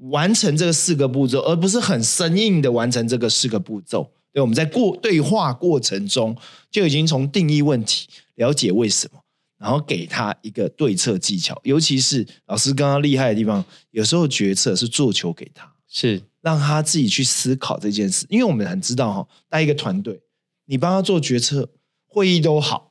[0.09, 4.11] 完成这个四个步骤，而不是很生硬的完成这个四个步骤。
[4.33, 6.35] 对，我们在过对话过程中
[6.69, 9.19] 就已经从定义问题、了解为什么，
[9.57, 11.57] 然后给他一个对策技巧。
[11.63, 18.25] 尤其是老师刚刚厉害的地方，有时候决策是做球给他，是让他自己去思考这件事。
[18.29, 20.19] 因为我们很知道哈，带一个团队，
[20.65, 21.69] 你帮他做决策，
[22.05, 22.84] 会议都好，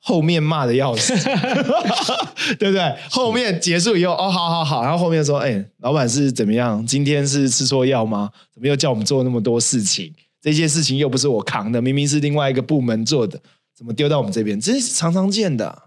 [0.00, 1.12] 后面骂的要死，
[2.58, 2.96] 对不对？
[3.10, 6.84] 后面结束以后，哦，好好好，然后后面说，哎，老板是怎么样？
[6.86, 8.30] 今天是吃错药吗？
[8.52, 10.12] 怎么又叫我们做那么多事情？
[10.40, 13.40] 这些事情又不是我扛的，明明是另外一个部门做的，
[13.76, 14.60] 怎么丢到我们这边？
[14.60, 15.82] 这是常常见的啊，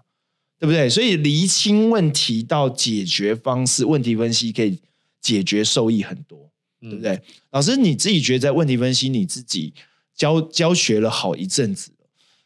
[0.58, 0.88] 对不对？
[0.88, 4.78] 所以厘清问题到解决方式，问题分析可以
[5.20, 6.50] 解决受益很多。
[6.82, 7.16] 对不对？
[7.52, 9.72] 老师，你自己觉得在问题分析，你自己
[10.16, 12.01] 教教学了好一阵子了，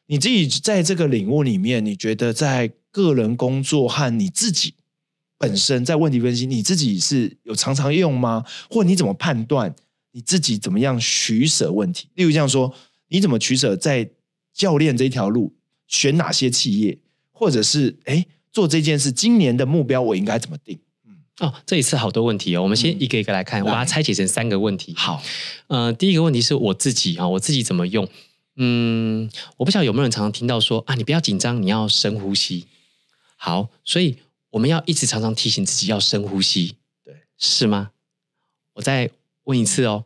[0.06, 4.74] 你自己在这个领悟里面，你觉得在个人工作和你自己
[5.38, 8.44] 本身在问题分析，你自己是有常常用吗？
[8.70, 9.74] 或你怎么判断
[10.12, 12.08] 你自己怎么样取舍问题？
[12.14, 12.72] 例如这样说，
[13.08, 14.08] 你怎么取舍在
[14.54, 15.52] 教练这条路
[15.86, 16.98] 选哪些企业，
[17.32, 20.78] 或者是哎做这件事，今年的目标我应该怎么定？
[21.40, 24.94] 哦，这一次好多问题哦，我们先嗯一个一个来看，我把它拆解成三个问题。
[24.96, 25.22] 好，
[25.66, 28.08] 呃，第一个问题是我自己啊，我自己怎么用？
[28.56, 32.66] 嗯，我不晓得有没有人常常听到说啊，你不要紧张，你要深呼吸。
[33.36, 34.16] 好，所以
[34.50, 37.90] 我们要一直常常提醒自己要深呼吸，对，是吗？
[38.74, 39.10] 我再
[39.44, 40.04] 问一次哦，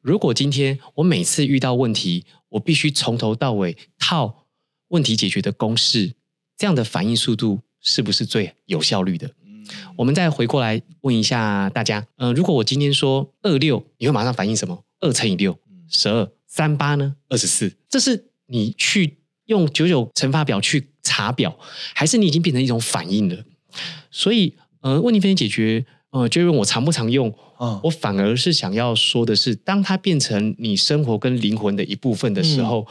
[0.00, 4.46] 如果今天我每次遇到问题，我必须从头到尾套
[4.88, 6.14] 问题解决的公式，
[6.56, 9.28] 这样的反应速度是不是最有效率的？
[9.46, 9.64] 嗯
[9.96, 14.84] 我们再回过来问一下大家，呃，如果我今天说二六，你会马上反应什么？
[14.98, 15.56] 二乘以六，
[15.88, 17.16] 十二，三八呢？
[17.30, 21.58] 二十四，这是你去用九九乘法表去查表，
[21.94, 23.42] 还是你已经变成一种反应了？
[24.10, 27.34] 所以，呃，问题分析解决，呃，就问我常不常用？
[27.58, 32.86] 嗯我反而是想要说的是，当它变成你生活跟灵魂的一部分的时候，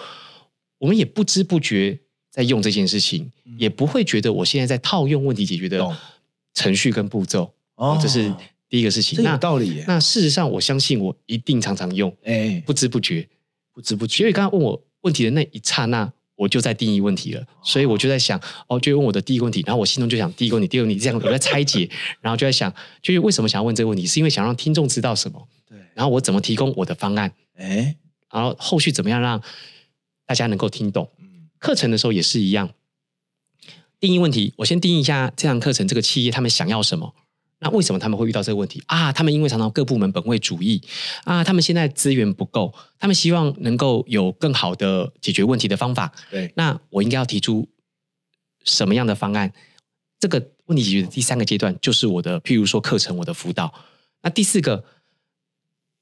[0.79, 1.99] 我们也不知不觉
[2.31, 5.87] 在用这件事情，也不会觉得我现在在套用问题解决的
[6.55, 7.43] 程序跟步骤。
[7.75, 8.33] 哦哦，这是
[8.67, 9.17] 第一个事情。
[9.17, 9.85] 这有那道理耶。
[9.87, 13.29] 那事实上，我相信我一定常常用，哎，不知不觉。
[13.73, 17.45] 不知不觉因为刚刚问我问题的那一刹那，我就在定义问题了。
[17.63, 21.89] 所以我就在想，哦，就问我的第一个问题，然后我心中就想第一个问题、第二个问题，这样我在拆解，
[22.21, 27.95] 然后就在想，就是为什么想要问这个问题，是因为想让听众知道什么，对，然后我怎么提供我的方案，哎，
[28.31, 29.41] 然后后续怎么样让
[30.25, 31.09] 大家能够听懂。
[31.19, 32.71] 嗯课程的时候也是一样，
[33.99, 37.13] 定义问题，我先定义一下这堂课程这个企业他们想要什么。
[37.63, 39.11] 那为什么他们会遇到这个问题啊？
[39.13, 40.81] 他们因为常常各部门本位主义
[41.23, 46.11] 啊，他们现在资源不够，他们希望能够有更好的解决问题的方法。
[46.31, 47.69] 对，那我应该要提出
[48.63, 49.53] 什么样的方案？
[50.19, 53.73] 这个问问题解决的第三个阶段就是我的，譬如说课程，我的辅导。
[54.21, 54.85] 那第四个，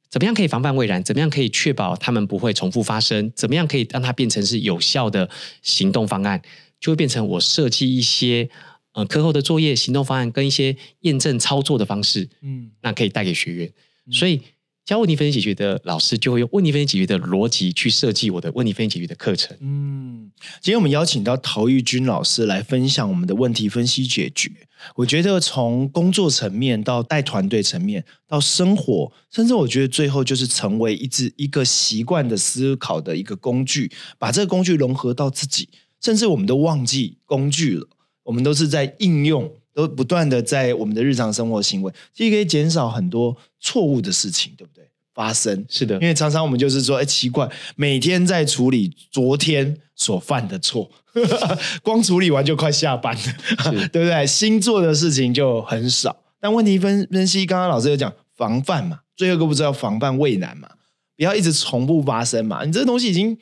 [0.08, 1.04] 怎么样可以防范未然？
[1.04, 3.32] 怎么样可以确保他们不会重复发生？
[3.36, 5.28] 怎么样可以让它变成是有效的
[5.64, 6.40] 行动方案？
[6.80, 8.48] 就会变成我设计一些
[8.94, 13.72] 呃课后的作业、行动方案跟一些验证操作的方式，嗯，那可以带给学员。
[14.12, 14.42] 所以
[14.86, 19.56] 教问题分析解决的老师就会用问题分析解决的逻辑去设计我的问题分析解决的课程。
[19.62, 20.32] 嗯，
[20.62, 24.50] 今天我们邀请到陶玉君老师来分享我们的问题分析解决。
[24.96, 35.68] 我觉得从工作层面到带团队层面到生活，甚至我觉得最后就是成为一只一个习惯的思考的一个工具，把这个工具融合到自己，
[36.02, 37.88] 甚至我们都忘记工具了，
[38.30, 44.88] 我们都是在应用，都不断的在我们的日常生活行为，其实可以减少很多错误的事情，对不对？
[45.16, 50.92] 发生是的，因为常常我们就是说，哎，奇怪，每天在处理昨天所犯的错，
[51.82, 53.24] 光处理完就快下班了，
[53.92, 54.28] 对不对？
[54.28, 56.16] 新做的事情就很少。
[56.40, 60.70] 但问题分分析，刚刚老师有讲防范嘛，最后一个不知道防范未然嘛，
[61.18, 62.64] 不要一直重复发生嘛。
[62.64, 63.36] 你这个东西已经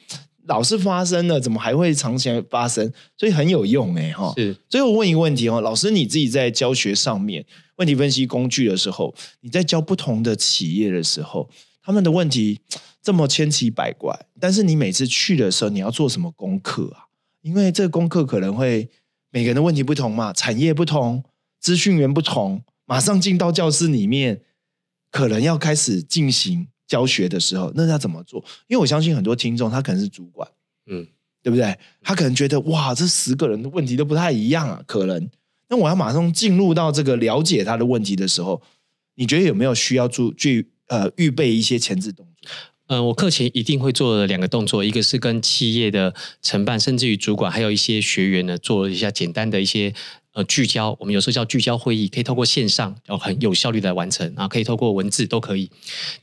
[0.47, 2.91] 老是发生了，怎么还会长期发生？
[3.15, 4.33] 所以很有用哎哈。
[4.35, 7.45] 是，最后问一个问题哦，老师你自己在教学上面
[7.75, 11.49] 问题分析工具的时候，你在教不同的企业的时候。
[11.81, 12.59] 他们的问题
[13.01, 17.07] 这么千奇百怪，但是你每次去的时候，你要做什么功课啊？
[17.41, 18.89] 因为这个功课可能会
[19.31, 21.23] 每个人的问题不同嘛，产业不同，
[21.61, 24.41] 资讯源不同，马上进到教室里面，
[25.09, 28.43] 可能要开始进行教学的时候，那要怎么做？
[28.67, 30.49] 因为我相信很多听众他可能是主管，
[30.87, 31.05] 嗯，
[31.43, 31.77] 对不对？
[32.01, 35.29] 他可能觉得哇，这十个人的问题都不太一样啊，可能。
[35.69, 38.61] 那我要马上进入到这个了解他的问题的时候，
[39.15, 40.69] 你觉得有没有需要做去？
[40.89, 42.49] 呃，预备一些前置动作。
[42.87, 49.93] 嗯，我课前一定会做两个动作，一个是跟企业的承办，甚至于主管，还有一些学员呢，做一下简单的一些
[50.37, 50.95] 呃聚焦。
[50.99, 55.67] 我们有时候叫聚焦会议，可以透过线上，然后很有效率的完成啊，可以透过文字都可以。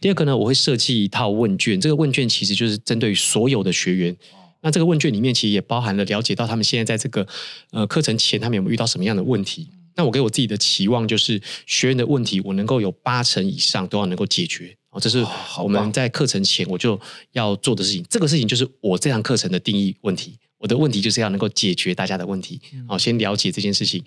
[0.01, 4.17] 第二个呢，我会设计一套问卷，这个问卷其实就是针对所有的学员。
[4.63, 7.27] 那这个问卷里面其实也包含了了解到他们现在在这个
[7.73, 9.69] 呃课程前，他们有没有遇到什么样的问题。
[9.97, 15.25] 那我给我自己的期望就是，学员的问题我能够有八成以上都要能够解决哦，这是
[15.59, 16.99] 我们在课程前我就
[17.33, 18.05] 要做的事情。
[18.09, 22.59] 这个事情就是我这堂课程的定义问题，我的问题就是要能够解决大家的问题。
[22.89, 24.03] 好，先了解这件事情。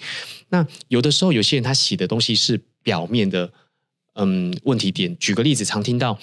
[0.49, 3.53] 那有的时候有些人他写的东西是表面的，
[4.15, 5.15] 嗯，问题点。
[5.19, 6.17] 举个例子，常听到，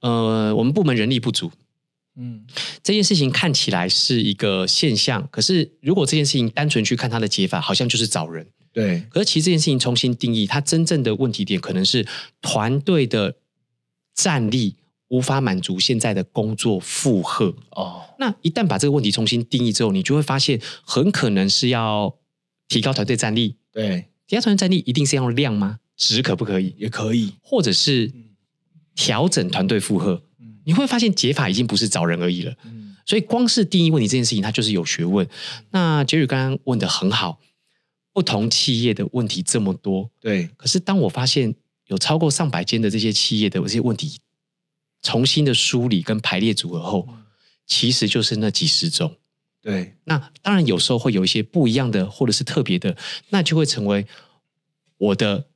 [0.00, 1.50] 呃，我们部门人力不足，
[2.16, 2.44] 嗯，
[2.82, 8.46] 这件事情看起来是一个现象，可是如果这件事情单纯去看它的解法，好像就是找人。
[8.74, 12.06] 对，可是其实这件事情重新定义，它真正的问题点可能是
[12.42, 13.36] 团队的
[14.14, 14.74] 战力
[15.08, 18.02] 无法满足现在的工作负荷哦。
[18.18, 22.14] 那一旦把这个问题重新定义之后，你就会发现，很可能是要
[22.68, 23.56] 提高团队战力。
[23.72, 25.80] 对，提高团队战力一定是要量吗？
[25.96, 26.74] 值可不可以？
[26.78, 28.12] 也可以，或者是
[28.94, 30.22] 调整团队负荷。
[30.64, 32.54] 你会发现解法已经不是找人而已了。
[32.64, 35.26] 嗯，所以光是定义问题这件事情，它就是有学问。
[35.70, 37.40] 那杰宇刚刚问的很好。
[38.10, 40.48] 不同企业的问题这么多，对。
[40.56, 41.54] 可是当我发现
[41.86, 44.18] 有超过上百间的这些企业的这些问题，
[45.02, 47.08] 重新的梳理跟排列组合后，
[47.66, 49.16] 其实就是那几十种。
[49.60, 49.96] 对。
[50.04, 52.96] 那当然有时候会有一些不一样的，或者是特别的，
[53.30, 54.06] 那就会成为
[54.98, 55.46] 我的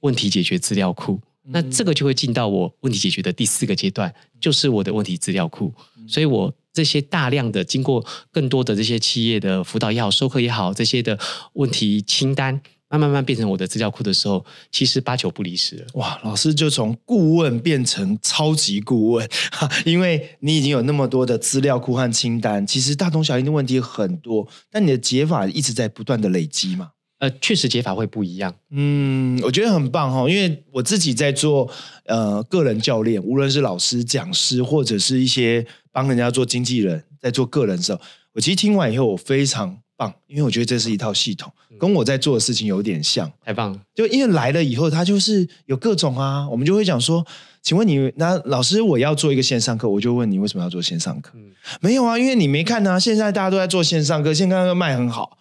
[0.00, 1.20] 问题解决资料库。
[1.42, 5.74] 那这个就会进到我问题解决的第四个阶段，就是我的问题资料库。
[6.08, 6.54] 所以我。
[6.72, 11.18] 这些大量的经过更多的这些企业的辅导也好、授课也好，这些的
[11.54, 15.86] 问题清单，慢慢慢变成我的资料库的时候，其实八九不离十了。
[15.94, 19.28] 哇，老师就从顾问变成超级顾问，
[19.86, 26.90] 因为你已经有那么多的资料库和清单，其实大同小异的问题很多，但你的解法一直在不断的累积嘛。
[27.20, 28.54] 呃，确实解法会不一样。
[28.70, 31.70] 嗯，我觉得很棒哈，因为我自己在做
[32.06, 38.00] 呃个人教练，无论是老师、讲师，或者是一些帮人家做经纪人，在做个人的时候，
[38.32, 43.30] 我其实听完以后我非常棒，因为我觉得这是一套系统，跟我在做的事情有点像。
[43.44, 43.78] 太棒了！
[43.94, 47.26] 就因为来了以后，他就是有各种啊，我们就会讲说。
[47.62, 51.34] 请问你那老师，我要做一个线上课，我就问你为什么要做线上课？
[51.82, 52.98] 没有啊，因为你没看啊。
[52.98, 55.36] 现在大家都在做线上课，线上课卖很好。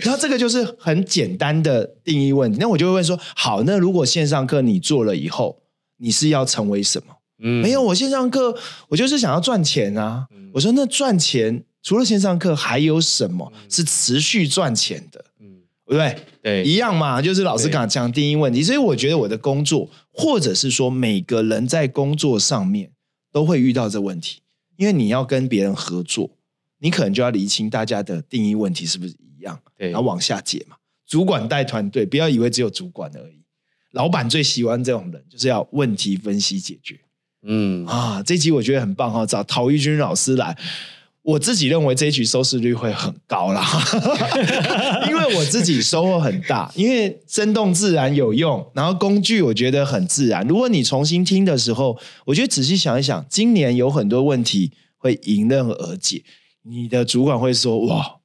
[0.03, 2.57] 然后这个就是很简单的定义问题。
[2.59, 5.61] 那我就会问说：好，那如果线上课你做了以后，
[5.95, 7.13] 你是要成为什么？
[7.41, 8.53] 嗯，没有，我线上课
[8.89, 10.27] 我就是想要赚钱啊。
[10.53, 15.25] 我说那赚钱除了线上课还有什么是持续赚钱的？
[15.86, 16.15] 对不对？
[16.41, 22.91] 对，一样嘛，就是老师刚讲第一问题，所以我觉得我的工作，或者是说每个人在工作上面
[23.29, 24.39] 都会遇到这问题，
[24.77, 26.29] 因为你要跟别人合作，
[26.79, 30.77] 你可能就要厘清大家的定义问题是不是一样，对，然后往下解嘛。
[31.05, 33.41] 主管带团队，不要以为只有主管而已。
[33.91, 36.97] 老板最喜欢这种人，就是要问题分析解决。
[37.43, 40.57] 嗯，啊，这集我觉得很棒哈，找陶玉军老师来。
[41.24, 43.63] 我自己认为这一局收视率会很高啦，
[45.07, 50.45] 因为我自己收获很大，因为生动自然有用，然后工具我觉得很自然。
[50.47, 51.95] 如果你重新听的时候，
[52.26, 56.24] 我觉得仔细想一想，今年有很多问题会迎刃而解。
[56.63, 58.15] 你的主管会说：“哇，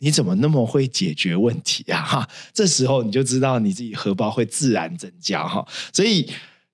[0.00, 5.66] 你怎么那么会解决问题啊？”哈，这时候你就知道你自己荷包会自然增加哈。
[5.90, 6.28] 所以。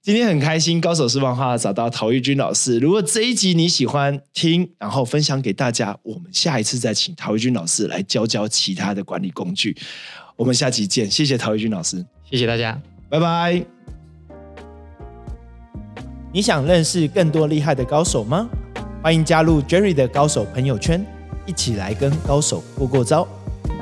[0.09, 2.79] 今天很开心，高手私房话找到陶玉军老师。
[2.79, 9.77] 如果这一集你喜欢听，然后分享给大家，我们下一次再请陶玉军老师来教教其他的管理工具。
[10.35, 12.81] 我们下期见，谢谢陶玉军老师，谢谢大家，
[13.11, 13.63] 拜拜。
[16.33, 18.49] 你想认识更多厉害的高手吗？
[19.03, 21.05] 欢迎加入 Jerry 的高手朋友圈，
[21.45, 23.29] 一起来跟高手过过招。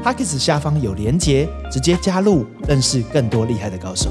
[0.02, 4.10] p a c k e s 下方有连结，直接加入，认识更多厉害的高手。